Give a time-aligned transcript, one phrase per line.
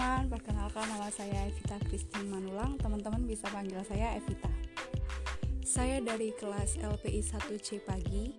[0.00, 2.80] teman-teman, perkenalkan nama saya Evita Christine Manulang.
[2.80, 4.48] Teman-teman bisa panggil saya Evita.
[5.60, 8.32] Saya dari kelas LPI 1C pagi.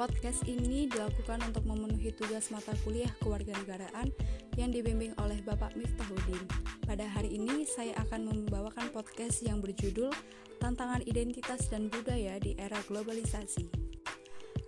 [0.00, 4.08] Podcast ini dilakukan untuk memenuhi tugas mata kuliah kewarganegaraan
[4.56, 6.48] yang dibimbing oleh Bapak Miftahuddin.
[6.88, 10.08] Pada hari ini saya akan membawakan podcast yang berjudul
[10.56, 13.68] Tantangan Identitas dan Budaya di Era Globalisasi.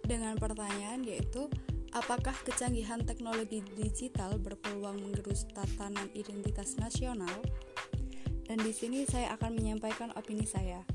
[0.04, 1.48] Dengan pertanyaan yaitu
[1.90, 7.34] Apakah kecanggihan teknologi digital berpeluang menggerus tatanan identitas nasional?
[8.46, 10.86] Dan di sini saya akan menyampaikan opini saya.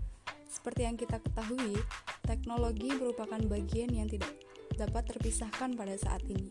[0.47, 1.75] Seperti yang kita ketahui,
[2.23, 4.31] teknologi merupakan bagian yang tidak
[4.79, 6.47] dapat terpisahkan pada saat ini.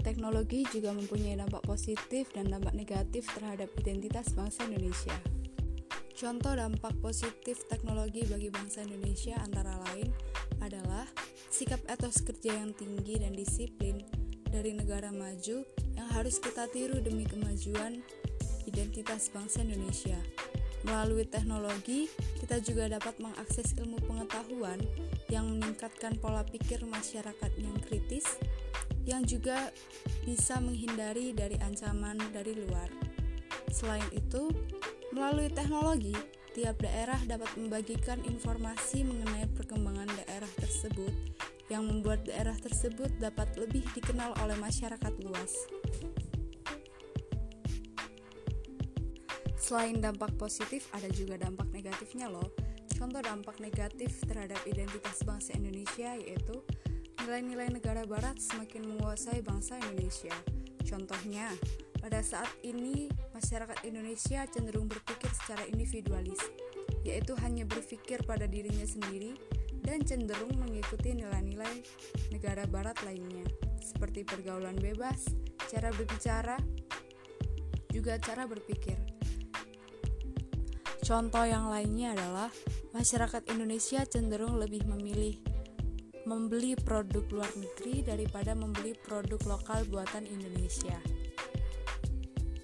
[0.00, 5.16] Teknologi juga mempunyai dampak positif dan dampak negatif terhadap identitas bangsa Indonesia.
[6.16, 10.08] Contoh dampak positif teknologi bagi bangsa Indonesia antara lain
[11.54, 14.02] sikap etos kerja yang tinggi dan disiplin
[14.50, 15.62] dari negara maju
[15.94, 18.02] yang harus kita tiru demi kemajuan
[18.66, 20.18] identitas bangsa Indonesia.
[20.82, 22.10] Melalui teknologi,
[22.42, 24.82] kita juga dapat mengakses ilmu pengetahuan
[25.30, 28.26] yang meningkatkan pola pikir masyarakat yang kritis,
[29.06, 29.70] yang juga
[30.26, 32.90] bisa menghindari dari ancaman dari luar.
[33.70, 34.50] Selain itu,
[35.14, 36.18] melalui teknologi,
[36.54, 41.10] tiap daerah dapat membagikan informasi mengenai perkembangan daerah tersebut
[41.66, 45.52] yang membuat daerah tersebut dapat lebih dikenal oleh masyarakat luas.
[49.58, 52.52] Selain dampak positif, ada juga dampak negatifnya loh.
[52.94, 56.62] Contoh dampak negatif terhadap identitas bangsa Indonesia yaitu
[57.24, 60.36] nilai-nilai negara barat semakin menguasai bangsa Indonesia.
[60.84, 61.48] Contohnya,
[62.04, 66.36] pada saat ini, masyarakat Indonesia cenderung berpikir secara individualis,
[67.00, 69.32] yaitu hanya berpikir pada dirinya sendiri
[69.80, 71.80] dan cenderung mengikuti nilai-nilai
[72.28, 73.48] negara barat lainnya,
[73.80, 75.32] seperti pergaulan bebas,
[75.72, 76.60] cara berbicara,
[77.88, 79.00] juga cara berpikir.
[81.00, 82.52] Contoh yang lainnya adalah
[82.92, 85.40] masyarakat Indonesia cenderung lebih memilih
[86.28, 91.00] membeli produk luar negeri daripada membeli produk lokal buatan Indonesia.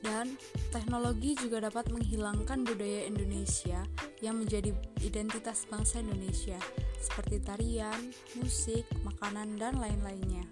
[0.00, 0.40] Dan
[0.72, 3.84] teknologi juga dapat menghilangkan budaya Indonesia
[4.24, 4.72] yang menjadi
[5.04, 6.56] identitas bangsa Indonesia,
[7.00, 10.44] seperti tarian, musik, makanan, dan lain-lainnya.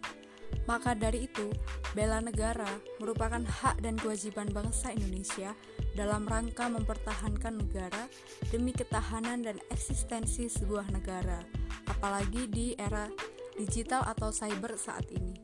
[0.68, 1.48] Maka dari itu,
[1.96, 2.68] bela negara
[3.00, 5.56] merupakan hak dan kewajiban bangsa Indonesia
[5.96, 8.04] dalam rangka mempertahankan negara
[8.52, 11.40] demi ketahanan dan eksistensi sebuah negara,
[11.88, 13.08] apalagi di era
[13.56, 15.34] digital atau cyber saat ini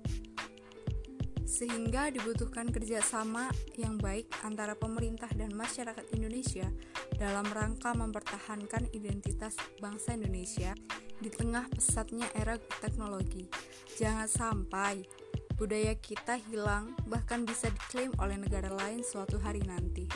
[1.55, 3.47] sehingga dibutuhkan kerjasama
[3.79, 6.67] yang baik antara pemerintah dan masyarakat Indonesia
[7.15, 10.75] dalam rangka mempertahankan identitas bangsa Indonesia
[11.23, 13.47] di tengah pesatnya era teknologi.
[13.95, 15.07] Jangan sampai
[15.55, 20.11] budaya kita hilang, bahkan bisa diklaim oleh negara lain suatu hari nanti.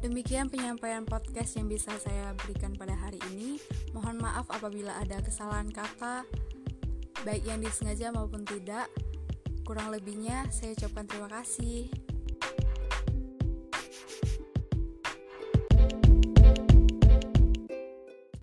[0.00, 3.58] Demikian penyampaian podcast yang bisa saya berikan pada hari ini.
[3.92, 6.24] Mohon maaf apabila ada kesalahan kata,
[7.26, 8.88] baik yang disengaja maupun tidak.
[9.64, 12.09] Kurang lebihnya, saya ucapkan terima kasih.